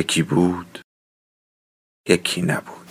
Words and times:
یکی 0.00 0.22
بود 0.22 0.78
یکی 2.08 2.42
نبود. 2.42 2.86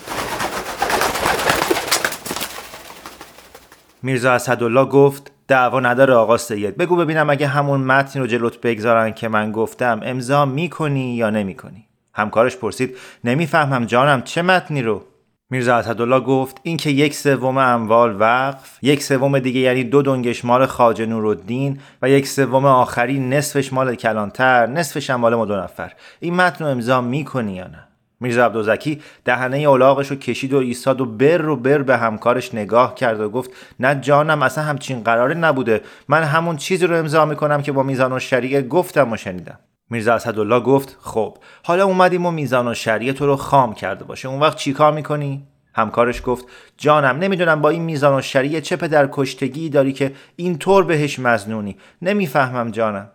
میرزا 4.03 4.31
اسدالله 4.31 4.85
گفت 4.85 5.31
دعوا 5.47 5.79
نداره 5.79 6.13
آقا 6.13 6.37
سید. 6.37 6.77
بگو 6.77 6.95
ببینم 6.95 7.29
اگه 7.29 7.47
همون 7.47 7.81
متن 7.81 8.19
رو 8.19 8.27
جلوت 8.27 8.61
بگذارن 8.61 9.13
که 9.13 9.27
من 9.27 9.51
گفتم 9.51 9.99
امضا 10.03 10.45
می‌کنی 10.45 11.15
یا 11.15 11.29
نمی‌کنی؟ 11.29 11.87
همکارش 12.13 12.57
پرسید 12.57 12.97
نمی‌فهمم 13.23 13.85
جانم 13.85 14.21
چه 14.21 14.41
متنی 14.41 14.81
رو؟ 14.81 15.03
میرزا 15.51 15.75
اسدالله 15.75 16.19
گفت 16.19 16.57
این 16.63 16.77
که 16.77 16.89
یک 16.89 17.15
سوم 17.15 17.57
اموال 17.57 18.15
وقف 18.19 18.77
یک 18.81 19.03
سوم 19.03 19.39
دیگه 19.39 19.59
یعنی 19.59 19.83
دو 19.83 20.01
دنگش 20.01 20.45
مال 20.45 20.65
خواجه 20.65 21.05
نورالدین 21.05 21.79
و 22.01 22.09
یک 22.09 22.27
سوم 22.27 22.65
آخری 22.65 23.19
نصفش 23.19 23.73
مال 23.73 23.95
کلانتر 23.95 24.67
نصفش 24.67 25.09
هم 25.09 25.19
مال 25.19 25.35
ما 25.35 25.45
دو 25.45 25.55
نفر. 25.55 25.93
این 26.19 26.35
متن 26.35 26.65
رو 26.65 26.71
امضا 26.71 27.01
می‌کنی 27.01 27.53
یا 27.53 27.67
نه؟ 27.67 27.87
میرزا 28.19 28.45
عبدالزکی 28.45 29.01
دهنه 29.25 29.57
اولاغش 29.57 30.07
رو 30.07 30.15
کشید 30.15 30.53
و 30.53 30.57
ایستاد 30.57 31.01
و 31.01 31.05
بر 31.05 31.49
و 31.49 31.55
بر 31.55 31.77
به 31.77 31.97
همکارش 31.97 32.53
نگاه 32.53 32.95
کرد 32.95 33.19
و 33.19 33.29
گفت 33.29 33.51
نه 33.79 33.95
جانم 33.95 34.41
اصلا 34.41 34.63
همچین 34.63 35.03
قراره 35.03 35.33
نبوده. 35.33 35.81
من 36.07 36.23
همون 36.23 36.57
چیزی 36.57 36.87
رو 36.87 36.95
امضا 36.95 37.25
می‌کنم 37.25 37.61
که 37.61 37.71
با 37.71 37.83
میزان 37.83 38.13
و 38.13 38.19
شریعه 38.19 38.61
گفتم 38.61 39.11
و 39.11 39.17
شنیدم. 39.17 39.59
میرزا 39.89 40.13
اسدالله 40.13 40.59
گفت 40.59 40.97
خب 41.01 41.37
حالا 41.63 41.85
اومدیم 41.85 42.25
و 42.25 42.31
میزان 42.31 42.67
و 42.67 42.73
شریعه 42.73 43.13
تو 43.13 43.25
رو 43.25 43.35
خام 43.35 43.73
کرده 43.73 44.03
باشه. 44.03 44.27
اون 44.27 44.39
وقت 44.39 44.57
چیکار 44.57 44.93
می‌کنی؟ 44.93 45.47
همکارش 45.73 46.21
گفت 46.25 46.45
جانم 46.77 47.17
نمی‌دونم 47.19 47.61
با 47.61 47.69
این 47.69 47.81
میزان 47.81 48.19
و 48.19 48.21
شریعه 48.21 48.61
چه 48.61 48.75
پدر 48.75 49.09
کشتگی 49.11 49.69
داری 49.69 49.93
که 49.93 50.11
اینطور 50.35 50.83
بهش 50.83 51.19
مزنونی. 51.19 51.77
نمی‌فهمم 52.01 52.71
جانم. 52.71 53.09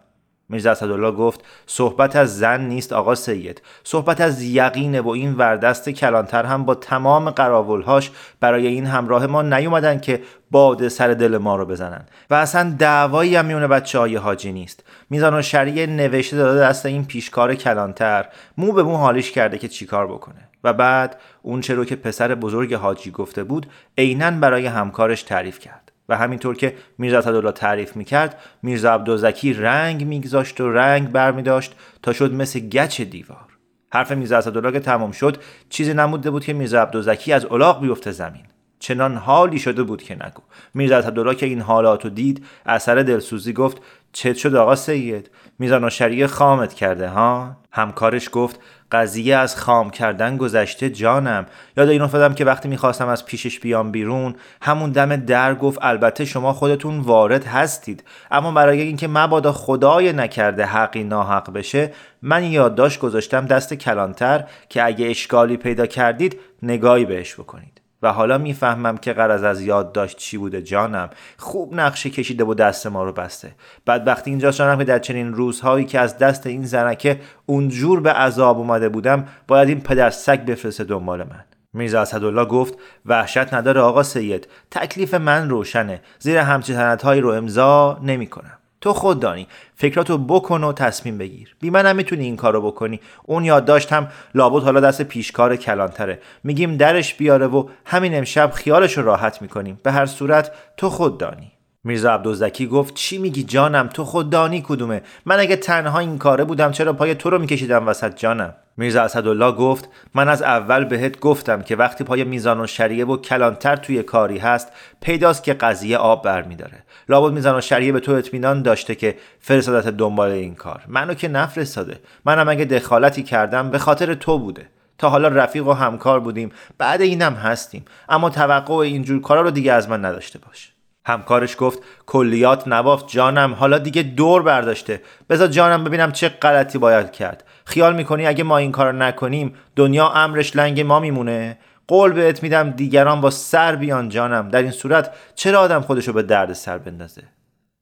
میرزا 0.49 0.71
اسدالله 0.71 1.11
گفت 1.11 1.41
صحبت 1.67 2.17
از 2.17 2.39
زن 2.39 2.61
نیست 2.61 2.93
آقا 2.93 3.15
سید. 3.15 3.63
صحبت 3.85 4.21
از 4.21 4.43
یقینه 4.43 5.01
و 5.01 5.09
این 5.09 5.35
وردست 5.35 5.91
کلانتر 5.91 6.45
هم 6.45 6.65
با 6.65 6.75
تمام 6.75 7.31
قراولهاش 7.31 8.11
برای 8.41 8.67
این 8.67 8.87
همراه 8.87 9.27
ما 9.27 9.43
نیومدن 9.43 10.01
که 10.01 10.23
باد 10.51 10.89
سر 10.89 11.09
دل 11.09 11.39
ما 11.39 11.57
رو 11.57 11.67
بزنن. 11.67 12.07
و 12.31 12.35
اصلا 12.35 12.75
دعوایی 12.79 13.37
هم 13.37 13.45
میونه 13.45 13.67
بچه 13.67 13.99
های 13.99 14.17
حاجی 14.17 14.53
نیست. 14.53 14.85
میزان 15.11 15.35
و 15.35 15.43
شریع 15.43 15.87
نوشته 15.87 16.37
داده 16.37 16.61
دست 16.61 16.87
این 16.87 17.05
پیشکار 17.05 17.55
کلانتر. 17.55 18.29
مو 18.59 18.73
به 18.73 18.83
مو 18.83 18.97
حالیش 18.97 19.33
کرده 19.33 19.59
که 19.59 19.69
چیکار 19.69 20.07
بکنه. 20.07 20.49
و 20.65 20.73
بعد 20.73 21.17
اون 21.43 21.61
چه 21.61 21.75
رو 21.75 21.85
که 21.85 21.97
پسر 21.97 22.35
بزرگ 22.35 22.75
حاجی 22.75 23.11
گفته 23.11 23.45
بود 23.45 23.67
عینا 23.99 24.31
برای 24.31 24.67
همکارش 24.67 25.23
تعریف 25.23 25.59
کرد. 25.59 25.84
و 26.09 26.17
همینطور 26.17 26.57
که 26.57 26.75
میرزا 26.99 27.19
اسدالله 27.19 27.53
تعریف 27.53 27.97
می‌کرد 27.97 28.41
میرزا 28.63 28.95
عبدالزکی 28.95 29.53
رنگ 29.53 30.07
میگذاشت 30.07 30.61
و 30.61 30.73
رنگ 30.73 31.13
برمیداشت 31.13 31.75
تا 32.03 32.13
شد 32.13 32.33
مثل 32.33 32.61
گچ 32.61 33.01
دیوار. 33.01 33.47
حرف 33.93 34.13
میرزا 34.13 34.39
اسدالله 34.39 34.73
که 34.73 34.81
تمام 34.81 35.13
شد 35.13 35.37
چیزی 35.69 35.95
نموده 35.95 36.31
بود 36.31 36.45
که 36.45 36.53
میرزا 36.53 36.83
عبدالزکی 36.83 37.33
از 37.33 37.45
الاغ 37.45 37.81
بیفته 37.81 38.11
زمین. 38.11 38.43
چنان 38.79 39.17
حالی 39.17 39.59
شده 39.59 39.83
بود 39.83 40.03
که 40.03 40.15
نگو. 40.15 40.43
میرزا 40.75 40.99
عبدالله 40.99 41.35
که 41.35 41.47
این 41.47 41.61
حالات 41.61 42.05
رو 42.05 42.11
دید 42.11 42.47
اثر 42.67 42.95
دلسوزی 42.95 43.53
گفت 43.53 43.83
چه 44.13 44.35
شد 44.35 44.55
آقا 44.55 44.75
سید؟ 44.75 45.31
میزان 45.59 45.89
شریع 45.91 46.27
خامت 46.27 46.75
کرده 46.75 47.09
ها؟ 47.09 47.57
همکارش 47.73 48.29
گفت 48.33 48.61
قضیه 48.95 49.37
از 49.37 49.57
خام 49.57 49.91
کردن 49.91 50.37
گذشته 50.37 50.91
جانم. 50.91 51.47
یاد 51.77 51.89
این 51.89 52.03
افتادم 52.03 52.35
که 52.35 52.45
وقتی 52.45 52.69
می‌خواستم 52.69 53.09
از 53.09 53.27
پیشش 53.27 53.61
بیام 53.61 53.93
بیرون 53.93 54.35
همون 54.63 54.91
دم 54.91 55.17
در 55.17 55.55
گفت 55.55 55.79
البته 55.83 56.25
شما 56.25 56.53
خودتون 56.53 57.01
وارد 57.01 57.45
هستید. 57.45 58.05
اما 58.31 58.53
برای 58.53 58.81
اینکه 58.81 59.09
مبادا 59.09 59.53
خدای 59.53 60.13
نکرده 60.13 60.65
حقی 60.65 61.05
ناحق 61.05 61.53
بشه 61.53 61.93
من 62.23 62.45
یادداشت 62.45 63.01
گذاشتم 63.01 63.47
دست 63.47 63.75
کلانتر 63.75 64.45
که 64.69 64.85
اگه 64.85 65.07
اشکالی 65.07 65.57
پیدا 65.57 65.87
کردید 65.87 66.41
نگاهی 66.63 67.05
بهش 67.05 67.35
بکنید. 67.35 67.84
و 68.05 68.13
حالا 68.13 68.39
می‌فهمم 68.39 68.97
که 68.97 69.13
قرض 69.13 69.43
از 69.43 69.61
یاد 69.61 69.93
داشت 69.93 70.17
چی 70.17 70.39
بوده 70.39 70.63
جانم. 70.63 71.11
خوب 71.39 71.75
نقشه 71.75 72.11
کشیده 72.11 72.45
و 72.45 72.55
دست 72.55 72.87
ما 72.87 73.05
رو 73.05 73.13
بسته. 73.13 73.55
بعد 73.87 74.07
وقتی 74.07 74.31
اینجا 74.31 74.51
جانم 74.51 74.79
که 74.79 74.85
در 74.85 74.99
چنین 74.99 75.35
روزهایی 75.35 75.85
که 75.85 76.01
از 76.01 76.19
دست 76.19 76.47
این 76.47 76.65
زنکه 76.65 77.21
اونجور 77.47 78.01
به 78.01 78.13
عذاب 78.13 78.59
اومده 78.59 78.89
بودم 78.89 79.29
باید 79.49 79.69
این 79.69 79.81
پدر 79.81 80.11
سگ 80.11 80.45
بفرسته 80.45 80.85
دنبال 80.85 81.19
من. 81.19 81.45
میرزا 81.73 82.01
اسدالله 82.01 82.45
گفت 82.45 82.75
وحشت 83.07 83.55
نداره 83.55 83.81
آقا 83.81 84.03
سید. 84.03 84.49
تکلیف 84.71 85.15
من 85.15 85.51
روشنه. 85.51 86.01
زیر 86.19 86.39
همچین 86.39 86.77
هایی 86.77 87.21
رو 87.21 87.31
امضا 87.31 87.99
نمی‌کنم. 88.03 88.59
تو 88.85 88.93
خود 88.93 89.21
دانی. 89.21 89.47
فکراتو 89.75 90.19
بکن 90.19 90.65
و 90.65 90.73
تصمیم 90.73 91.19
بگیر. 91.19 91.57
بی 91.61 91.71
منم 91.71 91.97
می‌تونی 91.97 92.25
این 92.25 92.37
کارو 92.37 92.63
بکنی. 92.63 93.01
اون 93.23 93.45
یاد 93.45 93.71
هم 93.71 94.09
لابد 94.35 94.63
حالا 94.63 94.81
دست 94.81 95.03
پیشکار 95.03 95.57
کلانتره. 95.57 96.21
میگیم 96.45 96.77
درش 96.77 97.15
بیاره 97.15 97.47
و 97.47 97.69
همین 97.85 98.15
امشب 98.15 98.51
خیالش 98.55 98.99
رو 98.99 99.05
راحت 99.05 99.43
می‌کنیم. 99.43 99.81
به 99.83 99.93
هر 99.93 100.07
صورت 100.07 100.53
تو 100.77 100.91
خود 100.91 101.19
دانی. 101.19 101.53
میرزا 101.85 102.15
عبدالزکی 102.15 102.67
گفت 102.67 102.95
چی 102.95 103.19
میگی 103.19 103.43
جانم؟ 103.43 103.89
تو 103.89 104.05
خود 104.05 104.31
دانی 104.31 104.63
کدومه؟ 104.67 105.03
من 105.27 105.41
اگه 105.41 105.57
تنها 105.57 105.99
این 105.99 106.19
کاره 106.19 106.45
بودم 106.45 106.73
چرا 106.73 106.93
پای 106.93 107.15
تو 107.15 107.31
رو 107.31 107.39
میکشیدم 107.39 107.89
وسط 107.89 108.17
جانم؟ 108.17 108.55
میرزا 108.77 109.03
اسدالله 109.03 109.53
گفت 109.53 109.89
من 110.15 110.29
از 110.29 110.43
اول 110.43 110.85
بهت 110.85 111.21
گفتم 111.21 111.63
که 111.63 111.77
وقتی 111.77 112.05
پای 112.05 112.25
میزان 112.25 112.61
و 112.61 112.67
شریعه 112.67 113.05
و 113.05 113.17
کلانتر 113.17 113.77
توی 113.77 114.03
کاری 114.03 114.39
هست 114.39 114.73
پیداست 115.01 115.45
که 115.45 115.55
قضیه 115.55 115.97
آب 115.97 116.25
برمیداره. 116.25 116.85
لابد 117.09 117.33
میزان 117.33 117.59
و 117.59 117.61
شریعه 117.61 117.93
به 117.93 118.01
تو 118.01 118.13
اطمینان 118.13 118.63
داشته 118.63 118.95
که 118.95 119.17
فرستادت 119.41 119.89
دنبال 119.89 120.31
این 120.31 120.55
کار. 120.55 120.83
منو 120.89 121.15
که 121.15 121.29
نفرستاده. 121.29 122.01
منم 122.25 122.49
اگه 122.49 122.65
دخالتی 122.65 123.23
کردم 123.23 123.71
به 123.71 123.79
خاطر 123.79 124.15
تو 124.15 124.39
بوده. 124.39 124.69
تا 124.99 125.09
حالا 125.09 125.29
رفیق 125.29 125.67
و 125.67 125.73
همکار 125.73 126.21
بودیم. 126.21 126.53
بعد 126.79 127.01
اینم 127.03 127.35
هستیم. 127.35 127.85
اما 128.09 128.31
توقع 128.31 128.75
اینجور 128.75 129.21
کارا 129.21 129.41
رو 129.41 129.51
دیگه 129.51 129.73
از 129.73 129.89
من 129.89 130.05
نداشته 130.05 130.39
باش. 130.39 130.73
همکارش 131.07 131.57
گفت 131.59 131.79
کلیات 132.07 132.69
نبافت 132.69 133.09
جانم. 133.09 133.55
حالا 133.55 133.79
دیگه 133.79 134.03
دور 134.03 134.43
برداشته. 134.43 135.01
بذار 135.31 135.49
جانم 135.49 135.85
ببینم 135.85 136.13
چه 136.13 136.29
غلطی 136.29 136.79
باید 136.79 137.13
کرد. 137.13 137.45
خیال 137.65 137.97
می‌کنی 137.97 138.27
اگه 138.27 138.45
ما 138.45 138.59
این 138.59 138.73
کار 138.73 138.93
نکنیم 138.93 139.55
دنیا 139.77 140.09
امرش 140.09 140.57
لنگ 140.57 140.81
ما 140.81 141.01
میمونه؟ 141.01 141.59
قول 141.89 142.13
بهت 142.13 142.43
میدم 142.43 142.71
دیگران 142.71 143.21
با 143.21 143.31
سر 143.31 143.77
بیان 143.77 144.09
جانم. 144.09 144.49
در 144.49 144.63
این 144.63 144.71
صورت 144.71 145.15
چرا 145.35 145.61
آدم 145.61 145.81
خودشو 145.81 146.13
به 146.13 146.23
درد 146.23 146.53
سر 146.53 146.79
بندازه؟ 146.79 147.23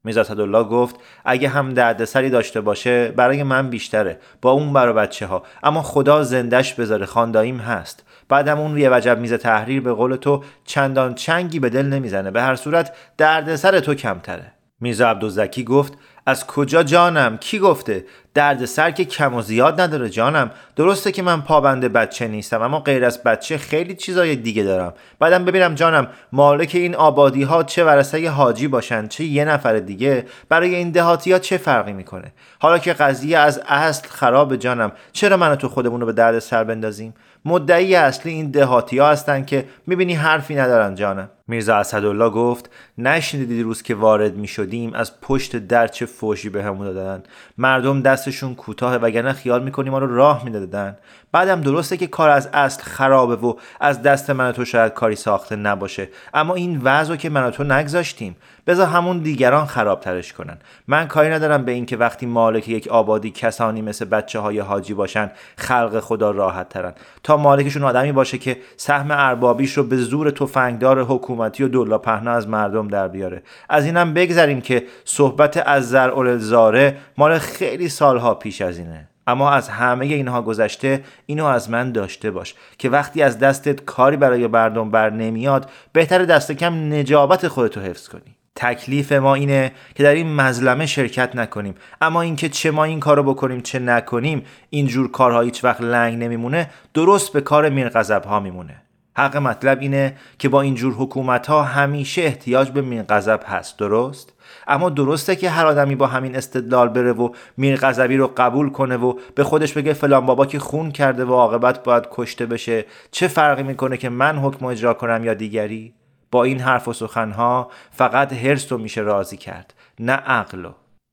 میرزا 0.03 0.33
الله 0.33 0.63
گفت 0.63 0.95
اگه 1.25 1.49
هم 1.49 1.73
دردسری 1.73 2.29
داشته 2.29 2.61
باشه 2.61 3.07
برای 3.07 3.43
من 3.43 3.69
بیشتره. 3.69 4.19
با 4.41 4.51
اون 4.51 4.73
برا 4.73 4.93
بچه 4.93 5.25
ها 5.25 5.43
اما 5.63 5.81
خدا 5.81 6.23
زندش 6.23 6.73
بذاره 6.73 7.05
خانداییم 7.05 7.57
هست. 7.57 8.03
بعدم 8.29 8.59
اون 8.59 8.77
یه 8.77 8.89
وجب 8.89 9.19
میز 9.19 9.33
تحریر 9.33 9.81
به 9.81 9.93
قول 9.93 10.15
تو 10.15 10.43
چندان 10.65 11.13
چنگی 11.15 11.59
به 11.59 11.69
دل 11.69 11.85
نمی‌زنه. 11.85 12.31
به 12.31 12.41
هر 12.41 12.55
صورت 12.55 12.93
دردسر 13.17 13.79
تو 13.79 13.93
کمتره. 13.93 14.51
میرزا 14.79 15.09
عبدالزکی 15.09 15.63
گفت 15.63 15.93
از 16.25 16.47
کجا 16.47 16.83
جانم؟ 16.83 17.37
کی 17.37 17.59
گفته؟ 17.59 18.05
درد 18.33 18.65
سر 18.65 18.91
که 18.91 19.05
کم 19.05 19.33
و 19.33 19.41
زیاد 19.41 19.81
نداره 19.81 20.09
جانم. 20.09 20.51
درسته 20.75 21.11
که 21.11 21.21
من 21.21 21.41
پابند 21.41 21.85
بچه 21.85 22.27
نیستم 22.27 22.61
اما 22.61 22.79
غیر 22.79 23.05
از 23.05 23.23
بچه 23.23 23.57
خیلی 23.57 23.95
چیزای 23.95 24.35
دیگه 24.35 24.63
دارم. 24.63 24.93
بعدم 25.19 25.45
ببینم 25.45 25.75
جانم 25.75 26.07
مالک 26.31 26.71
این 26.73 26.95
آبادی 26.95 27.43
ها 27.43 27.63
چه 27.63 27.85
ورسه 27.85 28.29
حاجی 28.29 28.67
باشن 28.67 29.07
چه 29.07 29.23
یه 29.23 29.45
نفر 29.45 29.79
دیگه 29.79 30.25
برای 30.49 30.75
این 30.75 30.91
دهاتی 30.91 31.31
ها 31.31 31.39
چه 31.39 31.57
فرقی 31.57 31.93
می‌کنه؟ 31.93 32.33
حالا 32.59 32.77
که 32.77 32.93
قضیه 32.93 33.37
از 33.37 33.61
اصل 33.67 34.07
خراب 34.07 34.55
جانم 34.55 34.91
چرا 35.11 35.37
من 35.37 35.55
تو 35.55 35.69
خودمون 35.69 35.99
رو 35.99 36.05
به 36.05 36.13
درد 36.13 36.39
سر 36.39 36.63
بندازیم؟ 36.63 37.13
مدعی 37.45 37.95
اصلی 37.95 38.31
این 38.31 38.51
دهاتی 38.51 38.97
ها 38.97 39.09
هستن 39.09 39.45
که 39.45 39.65
می‌بینی 39.87 40.13
حرفی 40.13 40.55
ندارن 40.55 40.95
جانم. 40.95 41.29
میرزا 41.47 41.75
اسدالله 41.75 42.29
گفت 42.29 42.69
نشنیدی 42.97 43.55
دیروز 43.55 43.81
که 43.81 43.95
وارد 43.95 44.35
می 44.35 44.47
شدیم 44.47 44.93
از 44.93 45.21
پشت 45.21 45.55
در 45.55 45.87
چه 45.87 46.05
فوشی 46.05 46.49
به 46.49 46.63
همون 46.63 46.93
دادن؟ 46.93 47.23
مردم 47.57 48.01
دستشون 48.23 48.55
کوتاه 48.55 48.95
وگرنه 48.95 49.33
خیال 49.33 49.63
می‌کنیم 49.63 49.91
ما 49.91 49.99
رو 49.99 50.15
راه 50.15 50.45
می‌دادن. 50.45 50.97
بعدم 51.31 51.61
درسته 51.61 51.97
که 51.97 52.07
کار 52.07 52.29
از 52.29 52.49
اصل 52.53 52.83
خرابه 52.83 53.35
و 53.35 53.53
از 53.79 54.01
دست 54.01 54.29
من 54.29 54.51
تو 54.51 54.65
شاید 54.65 54.93
کاری 54.93 55.15
ساخته 55.15 55.55
نباشه 55.55 56.09
اما 56.33 56.55
این 56.55 56.81
وضع 56.83 57.15
که 57.15 57.29
من 57.29 57.51
تو 57.51 57.63
نگذاشتیم. 57.63 58.35
بذار 58.67 58.87
همون 58.87 59.19
دیگران 59.19 59.65
خرابترش 59.65 60.33
کنن. 60.33 60.57
من 60.87 61.07
کاری 61.07 61.29
ندارم 61.29 61.65
به 61.65 61.71
اینکه 61.71 61.97
وقتی 61.97 62.25
مالک 62.25 62.67
یک 62.69 62.87
آبادی 62.87 63.31
کسانی 63.31 63.81
مثل 63.81 64.05
بچه 64.05 64.39
های 64.39 64.59
حاجی 64.59 64.93
باشن 64.93 65.31
خلق 65.57 65.99
خدا 65.99 66.31
راحت 66.31 66.69
ترن 66.69 66.93
تا 67.23 67.37
مالکشون 67.37 67.83
آدمی 67.83 68.11
باشه 68.11 68.37
که 68.37 68.57
سهم 68.77 69.11
اربابیش 69.11 69.77
رو 69.77 69.83
به 69.83 69.97
زور 69.97 70.31
تفنگدار 70.31 71.03
حکومتی 71.03 71.63
و 71.63 71.67
دولا 71.67 71.97
پهنا 71.97 72.31
از 72.31 72.47
مردم 72.47 72.87
در 72.87 73.07
بیاره. 73.07 73.43
از 73.69 73.85
اینم 73.85 74.13
بگذریم 74.13 74.61
که 74.61 74.83
صحبت 75.05 75.63
از 75.65 75.89
زر 75.89 76.37
زاره 76.37 76.97
مال 77.17 77.37
خیلی 77.37 77.89
سالها 78.13 78.33
پیش 78.33 78.61
از 78.61 78.77
اینه. 78.77 79.07
اما 79.27 79.51
از 79.51 79.69
همه 79.69 80.05
اینها 80.05 80.41
گذشته 80.41 81.03
اینو 81.25 81.45
از 81.45 81.69
من 81.69 81.91
داشته 81.91 82.31
باش 82.31 82.55
که 82.77 82.89
وقتی 82.89 83.21
از 83.21 83.39
دستت 83.39 83.85
کاری 83.85 84.17
برای 84.17 84.47
مردم 84.47 84.91
بر 84.91 85.09
نمیاد 85.09 85.69
بهتر 85.93 86.25
دست 86.25 86.51
کم 86.51 86.93
نجابت 86.93 87.47
خودتو 87.47 87.81
حفظ 87.81 88.07
کنی. 88.07 88.35
تکلیف 88.55 89.11
ما 89.11 89.35
اینه 89.35 89.71
که 89.95 90.03
در 90.03 90.13
این 90.13 90.35
مظلمه 90.35 90.85
شرکت 90.85 91.35
نکنیم. 91.35 91.75
اما 92.01 92.21
اینکه 92.21 92.49
چه 92.49 92.71
ما 92.71 92.83
این 92.83 92.99
کارو 92.99 93.23
بکنیم 93.23 93.61
چه 93.61 93.79
نکنیم 93.79 94.45
اینجور 94.69 95.11
کارها 95.11 95.41
هیچ 95.41 95.63
وقت 95.63 95.81
لنگ 95.81 96.23
نمیمونه 96.23 96.69
درست 96.93 97.33
به 97.33 97.41
کار 97.41 97.69
میرغضب 97.69 98.23
ها 98.23 98.39
میمونه. 98.39 98.81
حق 99.17 99.37
مطلب 99.37 99.79
اینه 99.79 100.15
که 100.39 100.49
با 100.49 100.61
اینجور 100.61 100.93
حکومت 100.93 101.47
ها 101.47 101.63
همیشه 101.63 102.21
احتیاج 102.21 102.69
به 102.69 102.81
میرغضب 102.81 103.39
هست. 103.45 103.77
درست؟ 103.77 104.33
اما 104.67 104.89
درسته 104.89 105.35
که 105.35 105.49
هر 105.49 105.65
آدمی 105.65 105.95
با 105.95 106.07
همین 106.07 106.35
استدلال 106.35 106.89
بره 106.89 107.13
و 107.13 107.29
میرغضبی 107.57 108.17
رو 108.17 108.33
قبول 108.37 108.69
کنه 108.69 108.97
و 108.97 109.13
به 109.35 109.43
خودش 109.43 109.73
بگه 109.73 109.93
فلان 109.93 110.25
بابا 110.25 110.45
که 110.45 110.59
خون 110.59 110.91
کرده 110.91 111.25
و 111.25 111.33
عاقبت 111.33 111.83
باید 111.83 112.07
کشته 112.11 112.45
بشه 112.45 112.85
چه 113.11 113.27
فرقی 113.27 113.63
می‌کنه 113.63 113.97
که 113.97 114.09
من 114.09 114.37
حکم 114.37 114.65
اجرا 114.65 114.93
کنم 114.93 115.23
یا 115.23 115.33
دیگری؟ 115.33 115.93
با 116.31 116.43
این 116.43 116.59
حرف 116.59 116.87
و 116.87 116.93
سخنها 116.93 117.71
فقط 117.91 118.33
هرس 118.33 118.71
رو 118.71 118.77
میشه 118.77 119.01
راضی 119.01 119.37
کرد 119.37 119.73
نه 119.99 120.13
عقل 120.13 120.65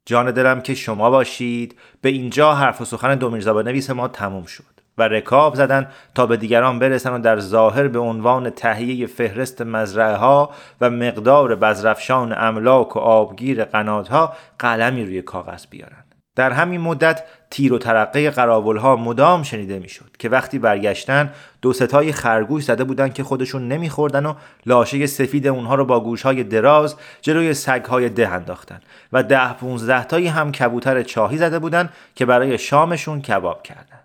جان 0.06 0.30
دلم 0.30 0.60
که 0.60 0.74
شما 0.74 1.10
باشید. 1.10 1.78
به 2.00 2.08
اینجا 2.08 2.54
حرف 2.54 2.80
و 2.80 2.84
سخن 2.84 3.14
دو 3.14 3.30
میرزا 3.30 3.62
نویس 3.62 3.90
ما 3.90 4.08
تموم 4.08 4.44
شد. 4.44 4.79
و 5.00 5.02
رکاب 5.02 5.54
زدن 5.54 5.88
تا 6.14 6.26
به 6.26 6.36
دیگران 6.36 6.78
برسن 6.78 7.12
و 7.12 7.18
در 7.18 7.38
ظاهر 7.38 7.88
به 7.88 7.98
عنوان 7.98 8.50
تهیه 8.50 9.06
فهرست 9.06 9.62
مزرعه 9.62 10.16
ها 10.16 10.50
و 10.80 10.90
مقدار 10.90 11.54
بزرفشان 11.54 12.34
املاک 12.36 12.96
و 12.96 12.98
آبگیر 12.98 13.64
قناتها 13.64 14.32
قلمی 14.58 15.04
روی 15.04 15.22
کاغذ 15.22 15.66
بیارن. 15.70 16.04
در 16.36 16.50
همین 16.50 16.80
مدت 16.80 17.22
تیر 17.50 17.72
و 17.72 17.78
ترقه 17.78 18.30
قراول 18.30 18.76
ها 18.76 18.96
مدام 18.96 19.42
شنیده 19.42 19.78
می‌شد 19.78 20.16
که 20.18 20.28
وقتی 20.28 20.58
برگشتن 20.58 21.32
دو 21.62 21.72
ستای 21.72 22.12
خرگوش 22.12 22.64
زده 22.64 22.84
بودن 22.84 23.08
که 23.08 23.24
خودشون 23.24 23.68
نمیخوردن 23.68 24.26
و 24.26 24.34
لاشه 24.66 25.06
سفید 25.06 25.46
اونها 25.46 25.74
رو 25.74 25.84
با 25.84 26.00
گوش 26.00 26.22
های 26.22 26.44
دراز 26.44 26.96
جلوی 27.22 27.54
سگ 27.54 27.84
های 27.84 28.08
ده 28.08 28.28
انداختن 28.28 28.80
و 29.12 29.22
ده 29.22 29.52
پونزده 29.52 30.04
تایی 30.04 30.26
هم 30.26 30.52
کبوتر 30.52 31.02
چاهی 31.02 31.38
زده 31.38 31.58
بودن 31.58 31.88
که 32.14 32.26
برای 32.26 32.58
شامشون 32.58 33.22
کباب 33.22 33.62
کردن. 33.62 33.99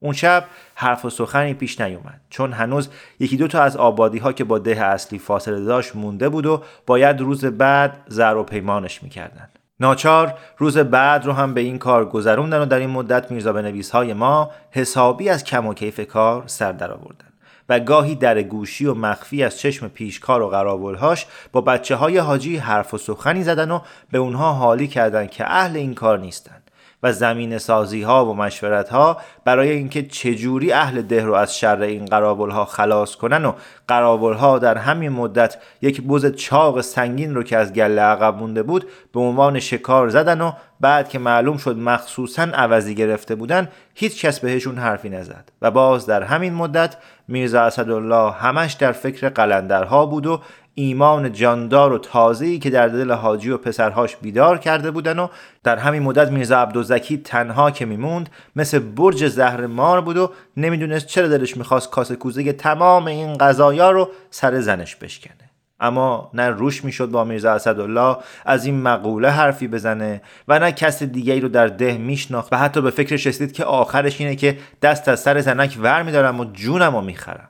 اون 0.00 0.12
شب 0.12 0.44
حرف 0.74 1.04
و 1.04 1.10
سخنی 1.10 1.54
پیش 1.54 1.80
نیومد. 1.80 2.20
چون 2.30 2.52
هنوز 2.52 2.88
یکی 3.20 3.36
دو 3.36 3.48
تا 3.48 3.62
از 3.62 3.76
آبادی 3.76 4.18
ها 4.18 4.32
که 4.32 4.44
با 4.44 4.58
ده 4.58 4.84
اصلی 4.84 5.18
فاصله 5.18 5.64
داشت 5.64 5.96
مونده 5.96 6.28
بود 6.28 6.46
و 6.46 6.62
باید 6.86 7.20
روز 7.20 7.44
بعد 7.44 8.00
زر 8.08 8.34
و 8.34 8.42
پیمانش 8.42 9.02
می‌کردن. 9.02 9.48
ناچار 9.80 10.34
روز 10.58 10.78
بعد 10.78 11.26
رو 11.26 11.32
هم 11.32 11.54
به 11.54 11.60
این 11.60 11.78
کار 11.78 12.04
گذروندن 12.04 12.60
و 12.60 12.66
در 12.66 12.78
این 12.78 12.90
مدت 12.90 13.30
میرزا 13.30 13.52
به 13.52 13.62
نویس 13.62 13.90
های 13.90 14.12
ما 14.12 14.50
حسابی 14.70 15.28
از 15.28 15.44
کم 15.44 15.66
و 15.66 15.74
کیف 15.74 16.06
کار 16.06 16.42
سر 16.46 16.72
در 16.72 16.92
آوردن 16.92 17.28
و 17.68 17.80
گاهی 17.80 18.14
در 18.14 18.42
گوشی 18.42 18.86
و 18.86 18.94
مخفی 18.94 19.44
از 19.44 19.58
چشم 19.58 19.88
پیشکار 19.88 20.42
و 20.42 20.48
قراولهاش 20.48 21.26
با 21.52 21.60
بچه 21.60 21.96
های 21.96 22.18
حاجی 22.18 22.56
حرف 22.56 22.94
و 22.94 22.98
سخنی 22.98 23.42
زدن 23.42 23.70
و 23.70 23.80
به 24.10 24.18
اونها 24.18 24.52
حالی 24.52 24.88
کردن 24.88 25.26
که 25.26 25.44
اهل 25.46 25.76
این 25.76 25.94
کار 25.94 26.18
نیستن. 26.18 26.62
و 27.02 27.12
زمین 27.12 27.58
سازی 27.58 28.02
ها 28.02 28.26
و 28.26 28.34
مشورت 28.34 28.88
ها 28.88 29.16
برای 29.44 29.70
اینکه 29.70 30.02
چجوری 30.02 30.72
اهل 30.72 31.02
ده 31.02 31.24
رو 31.24 31.34
از 31.34 31.58
شر 31.58 31.80
این 31.80 32.04
قرابل 32.04 32.50
ها 32.50 32.64
خلاص 32.64 33.16
کنن 33.16 33.44
و 33.44 33.52
قرابل 33.88 34.34
ها 34.34 34.58
در 34.58 34.78
همین 34.78 35.08
مدت 35.08 35.56
یک 35.82 36.02
بز 36.02 36.26
چاق 36.26 36.80
سنگین 36.80 37.34
رو 37.34 37.42
که 37.42 37.56
از 37.56 37.72
گله 37.72 38.02
عقب 38.02 38.36
مونده 38.36 38.62
بود 38.62 38.88
به 39.12 39.20
عنوان 39.20 39.60
شکار 39.60 40.08
زدن 40.08 40.40
و 40.40 40.52
بعد 40.80 41.08
که 41.08 41.18
معلوم 41.18 41.56
شد 41.56 41.76
مخصوصا 41.76 42.42
عوضی 42.42 42.94
گرفته 42.94 43.34
بودن 43.34 43.68
هیچ 43.94 44.26
کس 44.26 44.40
بهشون 44.40 44.78
حرفی 44.78 45.08
نزد. 45.08 45.52
و 45.62 45.70
باز 45.70 46.06
در 46.06 46.22
همین 46.22 46.54
مدت 46.54 46.96
میرزا 47.28 47.62
اسدالله 47.62 48.32
همش 48.32 48.72
در 48.72 48.92
فکر 48.92 49.28
قلندرها 49.28 50.06
بود 50.06 50.26
و 50.26 50.40
ایمان 50.78 51.32
جاندار 51.32 51.92
و 51.92 51.98
تازه‌ای 51.98 52.58
که 52.58 52.70
در 52.70 52.88
دل 52.88 53.12
حاجی 53.12 53.50
و 53.50 53.58
پسرهاش 53.58 54.16
بیدار 54.16 54.58
کرده 54.58 54.90
بودن 54.90 55.18
و 55.18 55.28
در 55.64 55.76
همین 55.76 56.02
مدت 56.02 56.30
میرزا 56.30 56.58
عبدالزکی 56.58 57.18
تنها 57.18 57.70
که 57.70 57.84
میموند 57.84 58.30
مثل 58.56 58.78
برج 58.78 59.28
زهر 59.28 59.66
مار 59.66 60.00
بود 60.00 60.16
و 60.16 60.30
نمی‌دونست 60.56 61.06
چرا 61.06 61.28
دلش 61.28 61.56
می‌خواست 61.56 61.90
کاسه 61.90 62.16
کوزه 62.16 62.52
تمام 62.52 63.06
این 63.06 63.36
غذایا 63.36 63.90
رو 63.90 64.10
سر 64.30 64.60
زنش 64.60 64.96
بشکنه. 64.96 65.50
اما 65.80 66.30
نه 66.34 66.48
روش 66.48 66.84
می‌شد 66.84 67.10
با 67.10 67.24
میرزا 67.24 67.52
اسدالله 67.52 68.16
از 68.44 68.66
این 68.66 68.82
مقوله 68.82 69.30
حرفی 69.30 69.68
بزنه 69.68 70.22
و 70.48 70.58
نه 70.58 70.72
کس 70.72 71.02
دیگری 71.02 71.40
رو 71.40 71.48
در 71.48 71.66
ده 71.66 71.98
میشناخت 71.98 72.52
و 72.52 72.56
حتی 72.56 72.80
به 72.80 72.90
فکرش 72.90 73.26
رسید 73.26 73.52
که 73.52 73.64
آخرش 73.64 74.20
اینه 74.20 74.36
که 74.36 74.58
دست 74.82 75.08
از 75.08 75.20
سر 75.20 75.40
زنک 75.40 75.78
ور 75.80 76.02
میدارم 76.02 76.40
و 76.40 76.44
جونم 76.44 76.96
رو 76.96 77.00
می‌خرم. 77.00 77.47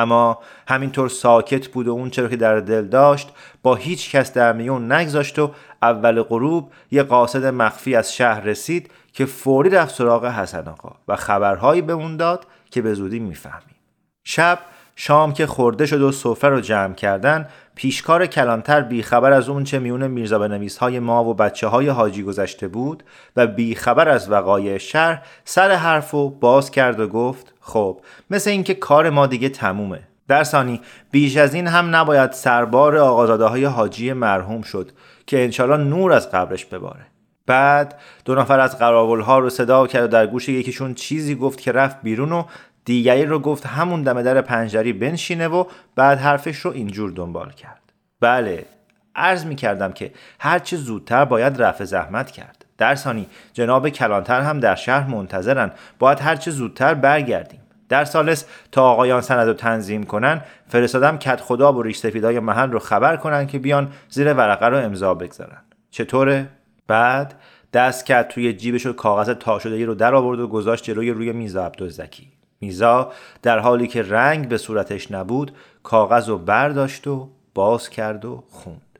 اما 0.00 0.38
همینطور 0.68 1.08
ساکت 1.08 1.68
بود 1.68 1.88
و 1.88 1.90
اون 1.90 2.10
چرا 2.10 2.28
که 2.28 2.36
در 2.36 2.60
دل 2.60 2.86
داشت 2.86 3.28
با 3.62 3.74
هیچ 3.74 4.10
کس 4.10 4.32
در 4.32 4.52
میون 4.52 4.92
نگذاشت 4.92 5.38
و 5.38 5.50
اول 5.82 6.22
غروب 6.22 6.72
یه 6.90 7.02
قاصد 7.02 7.46
مخفی 7.46 7.94
از 7.94 8.14
شهر 8.14 8.40
رسید 8.40 8.90
که 9.12 9.24
فوری 9.24 9.70
رفت 9.70 9.94
سراغ 9.94 10.26
حسن 10.26 10.68
آقا 10.68 10.96
و 11.08 11.16
خبرهایی 11.16 11.82
به 11.82 11.92
اون 11.92 12.16
داد 12.16 12.46
که 12.70 12.82
به 12.82 12.94
زودی 12.94 13.18
می‌فهمیم. 13.18 13.76
شب 14.24 14.58
شام 14.96 15.32
که 15.32 15.46
خورده 15.46 15.86
شد 15.86 16.00
و 16.00 16.12
سفره 16.12 16.50
رو 16.50 16.60
جمع 16.60 16.94
کردن 16.94 17.48
پیشکار 17.74 18.26
کلانتر 18.26 18.80
بیخبر 18.80 19.32
از 19.32 19.48
اون 19.48 19.64
چه 19.64 19.78
میون 19.78 20.06
میرزا 20.06 20.38
بنویس 20.38 20.78
های 20.78 20.98
ما 20.98 21.24
و 21.24 21.34
بچه 21.34 21.66
های 21.66 21.88
حاجی 21.88 22.22
گذشته 22.22 22.68
بود 22.68 23.02
و 23.36 23.46
بیخبر 23.46 24.08
از 24.08 24.30
وقایع 24.30 24.78
شهر 24.78 25.22
سر 25.44 25.70
حرف 25.70 26.14
و 26.14 26.30
باز 26.30 26.70
کرد 26.70 27.00
و 27.00 27.08
گفت 27.08 27.54
خب 27.60 28.00
مثل 28.30 28.50
اینکه 28.50 28.74
کار 28.74 29.10
ما 29.10 29.26
دیگه 29.26 29.48
تمومه. 29.48 30.00
در 30.28 30.44
ثانی 30.44 30.80
بیش 31.10 31.36
از 31.36 31.54
این 31.54 31.66
هم 31.66 31.96
نباید 31.96 32.32
سربار 32.32 32.96
آقازاده 32.96 33.44
های 33.44 33.64
حاجی 33.64 34.12
مرحوم 34.12 34.62
شد 34.62 34.90
که 35.26 35.44
انشالله 35.44 35.76
نور 35.76 36.12
از 36.12 36.30
قبرش 36.30 36.64
بباره. 36.64 37.06
بعد 37.46 38.00
دو 38.24 38.34
نفر 38.34 38.60
از 38.60 38.78
قراول 38.78 39.20
ها 39.20 39.38
رو 39.38 39.50
صدا 39.50 39.86
کرد 39.86 40.04
و 40.04 40.08
در 40.08 40.26
گوش 40.26 40.48
یکیشون 40.48 40.94
چیزی 40.94 41.34
گفت 41.34 41.60
که 41.60 41.72
رفت 41.72 42.02
بیرون 42.02 42.32
و 42.32 42.44
دیگری 42.90 43.26
رو 43.26 43.38
گفت 43.38 43.66
همون 43.66 44.02
دم 44.02 44.22
در 44.22 44.40
پنجری 44.40 44.92
بنشینه 44.92 45.48
و 45.48 45.64
بعد 45.96 46.18
حرفش 46.18 46.56
رو 46.56 46.70
اینجور 46.70 47.10
دنبال 47.10 47.50
کرد. 47.50 47.92
بله 48.20 48.66
عرض 49.14 49.46
می 49.46 49.54
کردم 49.56 49.92
که 49.92 50.12
هرچه 50.38 50.76
زودتر 50.76 51.24
باید 51.24 51.62
رفع 51.62 51.84
زحمت 51.84 52.30
کرد. 52.30 52.64
در 52.78 52.94
ثانی 52.94 53.26
جناب 53.52 53.88
کلانتر 53.88 54.40
هم 54.40 54.60
در 54.60 54.74
شهر 54.74 55.10
منتظرن. 55.10 55.72
باید 55.98 56.20
هرچه 56.20 56.50
زودتر 56.50 56.94
برگردیم. 56.94 57.60
در 57.88 58.04
سالس 58.04 58.44
تا 58.72 58.90
آقایان 58.90 59.20
سند 59.20 59.48
رو 59.48 59.54
تنظیم 59.54 60.04
کنن 60.04 60.40
فرستادم 60.68 61.18
کت 61.18 61.40
خدا 61.40 61.72
و 61.72 61.82
ریش 61.82 61.98
سفیدای 61.98 62.40
محل 62.40 62.70
رو 62.70 62.78
خبر 62.78 63.16
کنن 63.16 63.46
که 63.46 63.58
بیان 63.58 63.92
زیر 64.08 64.34
ورقه 64.34 64.66
رو 64.66 64.76
امضا 64.76 65.14
بگذارن. 65.14 65.62
چطوره؟ 65.90 66.48
بعد 66.86 67.34
دست 67.72 68.06
کرد 68.06 68.28
توی 68.28 68.52
جیبش 68.52 68.86
و 68.86 68.92
کاغذ 68.92 69.30
تا 69.30 69.58
شده 69.58 69.84
رو 69.84 69.94
در 69.94 70.14
آورد 70.14 70.40
و 70.40 70.48
گذاشت 70.48 70.84
جلوی 70.84 71.10
روی 71.10 71.32
میز 71.32 71.56
عبدالزکی. 71.56 72.39
میزا 72.60 73.12
در 73.42 73.58
حالی 73.58 73.86
که 73.86 74.02
رنگ 74.02 74.48
به 74.48 74.58
صورتش 74.58 75.10
نبود 75.10 75.52
کاغذ 75.82 76.28
رو 76.28 76.38
برداشت 76.38 77.06
و 77.06 77.28
باز 77.54 77.88
کرد 77.88 78.24
و 78.24 78.44
خوند. 78.50 78.98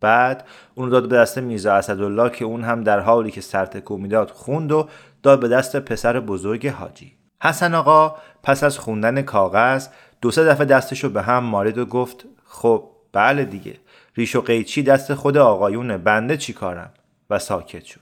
بعد 0.00 0.44
اون 0.74 0.88
داد 0.88 1.08
به 1.08 1.16
دست 1.16 1.38
میزا 1.38 1.74
اسدالله 1.74 2.30
که 2.30 2.44
اون 2.44 2.64
هم 2.64 2.84
در 2.84 3.00
حالی 3.00 3.30
که 3.30 3.40
سرتکو 3.40 3.96
می‌داد 3.96 4.30
خوند 4.30 4.72
و 4.72 4.88
داد 5.22 5.40
به 5.40 5.48
دست 5.48 5.76
پسر 5.76 6.20
بزرگ 6.20 6.66
حاجی. 6.66 7.12
حسن 7.42 7.74
آقا 7.74 8.16
پس 8.42 8.64
از 8.64 8.78
خوندن 8.78 9.22
کاغذ 9.22 9.88
دو 10.20 10.30
سه 10.30 10.44
دفعه 10.44 10.64
دستشو 10.64 11.08
به 11.08 11.22
هم 11.22 11.44
مارید 11.44 11.78
و 11.78 11.86
گفت 11.86 12.24
خب 12.44 12.90
بله 13.12 13.44
دیگه. 13.44 13.74
ریش 14.16 14.36
و 14.36 14.40
قیچی 14.40 14.82
دست 14.82 15.14
خود 15.14 15.36
آقایونه 15.36 15.98
بنده 15.98 16.36
چی 16.36 16.52
کارم 16.52 16.90
و 17.30 17.38
ساکت 17.38 17.84
شد. 17.84 18.00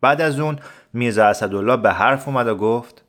بعد 0.00 0.20
از 0.20 0.40
اون 0.40 0.58
میرزا 0.92 1.26
اسدالله 1.26 1.76
به 1.76 1.92
حرف 1.92 2.28
اومد 2.28 2.48
و 2.48 2.54
گفت 2.54 3.02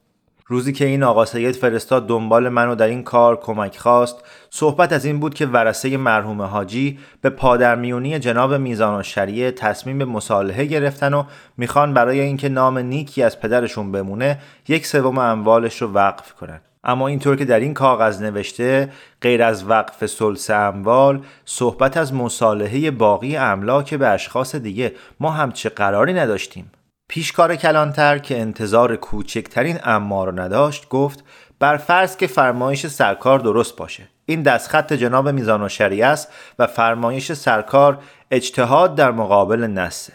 روزی 0.45 0.73
که 0.73 0.85
این 0.85 1.03
آقا 1.03 1.25
سید 1.25 1.55
فرستاد 1.55 2.07
دنبال 2.07 2.49
منو 2.49 2.75
در 2.75 2.87
این 2.87 3.03
کار 3.03 3.39
کمک 3.39 3.77
خواست. 3.77 4.23
صحبت 4.49 4.93
از 4.93 5.05
این 5.05 5.19
بود 5.19 5.33
که 5.33 5.45
ورسه 5.45 5.97
مرحوم 5.97 6.41
حاجی 6.41 6.99
به 7.21 7.29
پادرمیونی 7.29 8.19
جناب 8.19 8.53
میزان 8.53 8.99
و 8.99 9.03
شریعه 9.03 9.51
تصمیم 9.51 9.97
به 9.97 10.05
مصالحه 10.05 10.65
گرفتن 10.65 11.13
و 11.13 11.23
می‌خوان 11.57 11.93
برای 11.93 12.19
اینکه 12.19 12.49
نام 12.49 12.77
نیکی 12.77 13.23
از 13.23 13.39
پدرشون 13.39 13.91
بمونه 13.91 14.39
یک 14.67 14.87
سوم 14.87 15.17
اموالش 15.17 15.81
رو 15.81 15.91
وقف 15.93 16.33
کنن. 16.33 16.61
اما 16.83 17.07
اینطور 17.07 17.35
که 17.35 17.45
در 17.45 17.59
این 17.59 17.73
کاغذ 17.73 18.21
نوشته 18.21 18.89
غیر 19.21 19.43
از 19.43 19.69
وقف 19.69 20.05
سلس 20.05 20.49
اموال 20.49 21.21
صحبت 21.45 21.97
از 21.97 22.13
مصالحه 22.13 22.91
باقی 22.91 23.37
املاک 23.37 23.93
به 23.93 24.07
اشخاص 24.07 24.55
دیگه. 24.55 24.93
ما 25.19 25.31
هم 25.31 25.51
چه 25.51 25.69
قراری 25.69 26.13
نداشتیم. 26.13 26.71
پیشکار 27.13 27.55
کلانتر 27.55 28.17
که 28.17 28.41
انتظار 28.41 28.95
کوچکترین 28.95 29.79
اما 29.83 30.25
رو 30.25 30.39
نداشت 30.39 30.89
گفت 30.89 31.23
بر 31.59 31.77
فرض 31.77 32.17
که 32.17 32.27
فرمایش 32.27 32.87
سرکار 32.87 33.39
درست 33.39 33.75
باشه. 33.75 34.03
این 34.25 34.41
دستخط 34.41 34.93
جناب 34.93 35.29
میزان 35.29 35.61
و 35.61 35.67
است 36.03 36.31
و 36.59 36.67
فرمایش 36.67 37.31
سرکار 37.31 37.97
اجتهاد 38.31 38.95
در 38.95 39.11
مقابل 39.11 39.59
نسه 39.59 40.13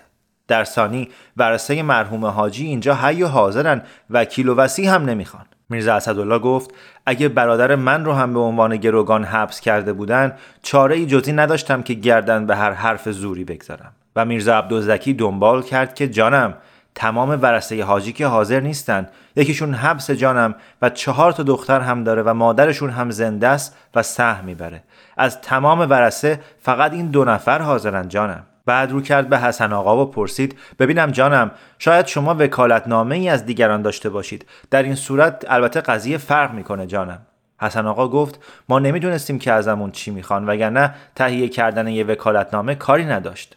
در 0.48 0.64
ثانی 0.64 1.08
ورسه 1.36 1.82
مرحوم 1.82 2.24
حاجی 2.24 2.66
اینجا 2.66 2.94
حی 2.94 3.22
و 3.22 3.26
حاضرن 3.26 3.82
وکیل 4.10 4.48
و 4.48 4.54
وسی 4.54 4.86
هم 4.86 5.04
نمی‌خوان. 5.04 5.46
میرزا 5.68 5.94
اسدالله 5.94 6.38
گفت 6.38 6.70
اگه 7.06 7.28
برادر 7.28 7.74
من 7.74 8.04
رو 8.04 8.12
هم 8.12 8.34
به 8.34 8.40
عنوان 8.40 8.76
گروگان 8.76 9.24
حبس 9.24 9.60
کرده 9.60 9.92
بودن 9.92 10.36
چاره 10.62 10.96
ای 10.96 11.06
جزی 11.06 11.32
نداشتم 11.32 11.82
که 11.82 11.94
گردن 11.94 12.46
به 12.46 12.56
هر 12.56 12.72
حرف 12.72 13.08
زوری 13.08 13.44
بگذارم. 13.44 13.92
و 14.16 14.24
میرزا 14.24 14.58
عبدالزکی 14.58 15.14
دنبال 15.14 15.62
کرد 15.62 15.94
که 15.94 16.08
جانم 16.08 16.54
تمام 16.98 17.38
ورسه 17.42 17.84
حاجی 17.84 18.12
که 18.12 18.26
حاضر 18.26 18.60
نیستن. 18.60 19.08
یکیشون 19.36 19.74
حبس 19.74 20.10
جانم 20.10 20.54
و 20.82 20.90
چهار 20.90 21.32
تا 21.32 21.42
دختر 21.42 21.80
هم 21.80 22.04
داره 22.04 22.22
و 22.22 22.34
مادرشون 22.34 22.90
هم 22.90 23.10
زنده 23.10 23.48
است 23.48 23.76
و 23.94 24.02
سهم 24.02 24.44
می‌بره. 24.44 24.82
از 25.16 25.40
تمام 25.40 25.80
ورسه 25.80 26.40
فقط 26.62 26.92
این 26.92 27.06
دو 27.06 27.24
نفر 27.24 27.62
حاضرن 27.62 28.08
جانم. 28.08 28.42
بعد 28.66 28.92
رو 28.92 29.00
کرد 29.00 29.28
به 29.28 29.38
حسن 29.38 29.72
آقا 29.72 30.02
و 30.02 30.10
پرسید 30.10 30.58
ببینم 30.78 31.10
جانم 31.10 31.50
شاید 31.78 32.06
شما 32.06 32.36
وکالتنامه 32.38 33.14
ای 33.14 33.28
از 33.28 33.46
دیگران 33.46 33.82
داشته 33.82 34.10
باشید. 34.10 34.46
در 34.70 34.82
این 34.82 34.94
صورت 34.94 35.44
البته 35.48 35.80
قضیه 35.80 36.18
فرق 36.18 36.52
می‌کنه 36.52 36.86
جانم. 36.86 37.18
حسن 37.60 37.86
آقا 37.86 38.08
گفت 38.08 38.40
ما 38.68 38.78
نمی‌دونستیم 38.78 39.38
که 39.38 39.52
ازمون 39.52 39.90
چی 39.90 40.10
می‌خوان 40.10 40.46
وگرنه 40.46 40.94
تهیه 41.14 41.48
کردن 41.48 41.88
یه 41.88 42.04
وکالتنامه 42.04 42.74
کاری 42.74 43.04
نداشت. 43.04 43.56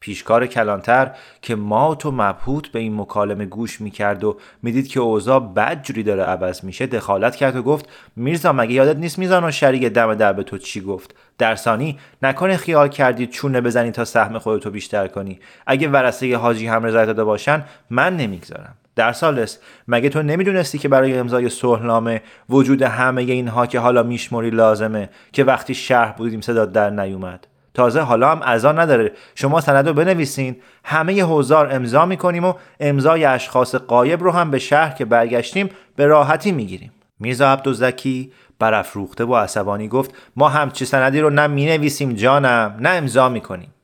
پیشکار 0.00 0.46
کلانتر 0.46 1.10
که 1.42 1.54
مات 1.54 2.06
و 2.06 2.10
مبهوت 2.10 2.68
به 2.68 2.78
این 2.78 3.00
مکالمه 3.00 3.44
گوش 3.44 3.80
می‌کرد 3.80 4.24
و 4.24 4.36
می‌دید 4.62 4.88
که 4.88 5.00
اوضاع 5.00 5.40
بدجوری 5.40 6.02
داره 6.02 6.22
عوض 6.22 6.64
میشه 6.64 6.86
دخالت 6.86 7.36
کرد 7.36 7.56
و 7.56 7.62
گفت 7.62 7.88
میرزا 8.16 8.52
مگه 8.52 8.72
یادت 8.72 8.96
نیست 8.96 9.18
میزان 9.18 9.44
و 9.44 9.50
شریک 9.50 9.84
دم 9.84 10.14
در 10.14 10.32
به 10.32 10.42
تو 10.42 10.58
چی 10.58 10.80
گفت؟ 10.80 11.14
درسانی 11.38 11.98
نکنه 12.22 12.56
خیال 12.56 12.88
کردی 12.88 13.26
چونه 13.26 13.60
بزنی 13.60 13.90
تا 13.90 14.04
سهم 14.04 14.38
خودتو 14.38 14.70
بیشتر 14.70 15.08
کنی. 15.08 15.40
اگه 15.66 15.88
ورسه 15.88 16.36
حاجی 16.36 16.66
هم 16.66 16.84
رضایت 16.84 17.06
داده 17.06 17.24
باشن 17.24 17.64
من 17.90 18.16
نمی‌گذارم. 18.16 18.74
در 18.96 19.12
سالس 19.12 19.58
مگه 19.88 20.08
تو 20.08 20.22
نمی‌دونستی 20.22 20.78
که 20.78 20.88
برای 20.88 21.18
امضای 21.18 21.48
صلحنامه 21.48 22.22
وجود 22.48 22.82
همه 22.82 23.22
اینها 23.22 23.66
که 23.66 23.78
حالا 23.78 24.02
میشمری 24.02 24.50
لازمه 24.50 25.08
که 25.32 25.44
وقتی 25.44 25.74
شهر 25.74 26.12
بودیم 26.12 26.40
صدا 26.40 26.64
در 26.64 26.90
نیومد؟ 26.90 27.46
تازه 27.76 28.00
حالا 28.00 28.30
هم 28.30 28.42
ازا 28.42 28.72
نداره. 28.72 29.12
شما 29.34 29.60
سند 29.60 29.88
رو 29.88 29.94
بنویسین. 29.94 30.56
همه 30.84 31.22
حوزار 31.22 31.74
امضا 31.74 32.06
می‌کنیم 32.06 32.44
و 32.44 32.52
امضای 32.80 33.24
اشخاص 33.24 33.74
قایب 33.74 34.22
رو 34.22 34.30
هم 34.30 34.50
به 34.50 34.58
شهر 34.58 34.94
که 34.94 35.04
برگشتیم 35.04 35.70
به 35.96 36.06
راحتی 36.06 36.52
می‌گیریم. 36.52 36.92
میرزا 37.20 37.52
عبدالزکی 37.52 38.32
برافروخته 38.58 39.24
و 39.24 39.34
عصبانی 39.34 39.88
گفت 39.88 40.14
ما 40.36 40.48
همچی 40.48 40.84
سندی 40.84 41.20
رو 41.20 41.30
نه 41.30 41.46
می‌نویسیم 41.46 42.12
جانم 42.12 42.76
نه 42.80 42.88
امضا 42.88 43.28
می‌کنیم. 43.28 43.74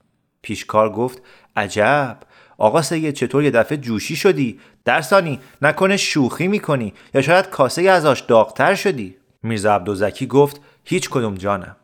پیشکار 0.42 0.90
گفت 0.90 1.22
عجب. 1.56 2.16
آقا 2.58 2.82
سید 2.82 3.14
چطور 3.14 3.42
یه 3.42 3.50
دفعه 3.50 3.78
جوشی 3.78 4.16
شدی؟ 4.16 4.60
درسانی 4.84 5.40
نکنه 5.62 5.96
شوخی 5.96 6.48
می‌کنی. 6.48 6.94
یا 7.14 7.22
شاید 7.22 7.50
کاسه 7.50 7.82
ازاش 7.82 8.20
داغتر 8.20 8.74
شدی. 8.74 9.16
میرزا 9.42 9.74
عبدالزکی 9.74 10.26
گفت 10.26 10.60
هیچ 10.84 11.10
کدوم 11.10 11.34
جانم. 11.34 11.76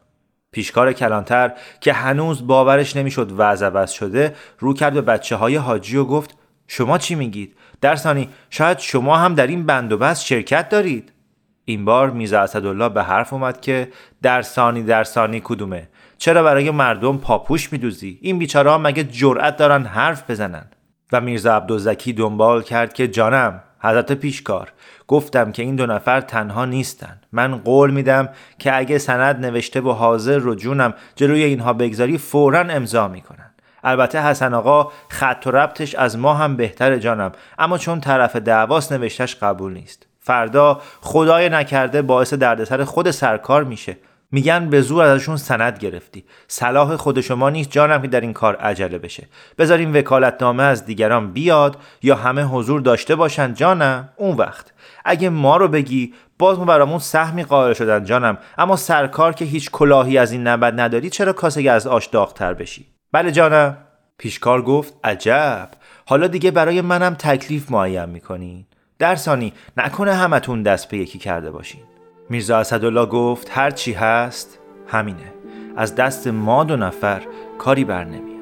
پیشکار 0.53 0.93
کلانتر 0.93 1.53
که 1.81 1.93
هنوز 1.93 2.47
باورش 2.47 2.97
نمی‌شد 2.97 3.33
وضع 3.37 3.67
عوض 3.67 3.91
شده 3.91 4.35
رو 4.59 4.75
کرد 4.75 4.95
به 4.95 5.01
بچه 5.01 5.37
های 5.37 5.57
حاجی 5.57 5.97
و 5.97 6.05
گفت 6.05 6.37
شما 6.67 6.99
چی 6.99 7.15
میگید؟ 7.15 7.55
در 7.81 7.97
ثانی 7.97 8.29
شاید 8.51 8.79
شما 8.79 9.17
هم 9.17 9.35
در 9.35 9.47
این 9.47 9.67
بند 9.67 9.93
و 9.93 9.99
بست 9.99 10.25
شرکت 10.25 10.69
دارید؟ 10.69 11.13
این 11.65 11.85
بار 11.85 12.11
میزا 12.11 12.41
اسدالله 12.41 12.89
به 12.89 13.03
حرف 13.03 13.33
اومد 13.33 13.61
که 13.61 13.89
در 14.23 14.43
ثانی 14.43 15.41
کدومه 15.45 15.89
چرا 16.19 16.43
برای 16.43 16.71
مردم 16.71 17.19
پاپوش 17.19 17.73
میدوزی 17.73 18.19
این 18.23 18.39
بیچاره 18.39 18.71
ها 18.71 18.79
مگه 18.79 19.05
جرأت 19.05 19.57
دارن 19.57 19.85
حرف 19.85 20.31
بزنن 20.31 20.65
و 21.13 21.21
میرزا 21.21 21.57
عبدالزکی 21.57 22.13
دنبال 22.13 22.63
کرد 22.63 22.93
که 22.93 23.09
جانم 23.09 23.63
حضرت 23.81 24.13
پیشکار. 24.13 24.73
گفتم 25.09 25.53
که 25.53 25.63
این 25.63 25.77
دو 25.77 25.87
نفر 25.87 26.21
تنها 26.21 26.65
نیستن. 26.65 27.21
من 27.33 27.57
قول 27.57 27.91
میدم 27.91 28.29
که 28.59 28.77
اگه 28.77 28.99
سند 28.99 29.47
نوشته 29.47 29.81
و 29.81 29.91
حاضر 29.93 30.39
رو 30.39 30.55
جونم 30.55 30.95
جلوی 31.17 31.43
اینها 31.43 31.73
بگذاری 31.73 32.19
فورا 32.19 32.61
امضا 32.61 33.09
می‌کنن. 33.09 33.51
البته 33.85 34.23
حسن 34.23 34.55
آقا 34.55 34.93
خط 35.09 35.43
و 35.47 35.51
ربطش 35.51 35.95
از 35.95 36.19
ما 36.19 36.35
هم 36.35 36.57
بهتر 36.57 36.97
جانم 36.97 37.33
اما 37.59 37.79
چون 37.79 38.01
طرف 38.01 38.37
دعواست 38.37 38.93
نوشتش 38.93 39.37
قبول 39.37 39.73
نیست. 39.73 40.07
فردا 40.21 40.81
خدای 41.01 41.49
نکرده 41.49 42.03
باعث 42.03 42.35
دردسر 42.35 42.85
خود 42.85 43.11
سرکار 43.11 43.65
میشه. 43.65 43.97
میگن 44.33 44.71
به 44.71 44.81
زور 44.81 45.05
ازشون 45.05 45.37
سند 45.37 45.79
گرفتی. 45.79 46.25
صلاح 46.49 46.97
خود 46.97 47.21
شما 47.21 47.51
نیست 47.51 47.71
جانم 47.71 48.03
که 48.03 48.09
در 48.09 48.21
این 48.21 48.33
کار 48.33 48.57
عجله 48.57 48.99
بشه. 48.99 49.29
بذاریم 49.59 49.95
وکالتنامه 49.95 50.63
از 50.63 50.85
دیگران 50.87 51.33
بیاد 51.33 51.77
یا 52.03 52.17
همه 52.17 52.43
حضور 52.43 52.81
داشته 52.81 53.17
باشن. 53.17 53.55
جانم 53.55 54.09
اون 54.17 54.37
وقت. 54.37 54.73
اگه 55.05 55.31
ما 55.31 55.57
رو 55.57 55.69
بگی 55.69 56.15
باز 56.39 56.59
ما 56.59 56.65
برامون 56.65 56.99
سهمی 56.99 57.45
قائل 57.45 57.73
شدن 57.73 58.05
جانم. 58.05 58.39
اما 58.59 58.77
سرکار 58.77 59.33
که 59.33 59.45
هیچ 59.45 59.71
کلاهی 59.71 60.19
از 60.19 60.33
این 60.33 60.47
نبد 60.47 60.81
نداری 60.81 61.11
چرا 61.11 61.33
کاسه 61.33 61.71
از 61.71 61.87
آش 61.87 62.07
داغتر 62.07 62.55
بشی؟ 62.55 62.87
بله 63.13 63.33
جانم. 63.33 63.77
پیشکار 64.19 64.63
گفت 64.63 64.95
عجب. 65.05 65.69
حالا 66.07 66.27
دیگه 66.27 66.51
برای 66.51 66.81
منم 66.81 67.15
تکلیف 67.15 67.71
معین 67.71 68.05
می‌کنین. 68.05 68.67
در 68.99 69.17
ثانی 69.17 69.53
نکنه 69.77 70.15
همتون 70.15 70.63
دست 70.63 70.89
به 70.89 70.99
یکی 70.99 71.19
کرده 71.19 71.51
باشین. 71.51 71.81
میرزا 72.31 72.59
اسدالله 72.59 73.07
گفت 73.07 73.51
هر 73.51 73.71
چی 73.71 73.93
هست 73.93 74.59
همینه. 74.87 75.33
از 75.77 75.95
دست 75.95 76.27
ما 76.27 76.65
دو 76.65 76.77
نفر 76.77 77.23
کاری 77.59 77.85
بر 77.85 78.05
نمیاد. 78.05 78.39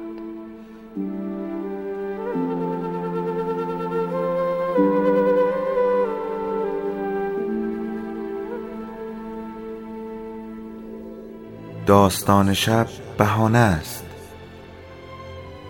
داستان 11.85 12.53
شب 12.53 12.87
بهانه 13.17 13.57
است. 13.57 14.05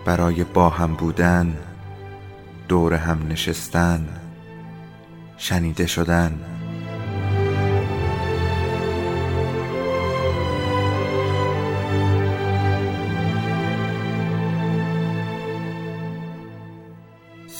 برای 0.06 0.44
با 0.44 0.68
هم 0.68 0.94
بودن 0.94 1.56
دور 2.68 2.94
هم 2.94 3.18
نشستن 3.28 4.08
شنیده 5.36 5.86
شدن. 5.86 6.57